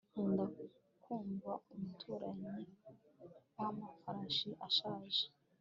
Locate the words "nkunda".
0.11-0.45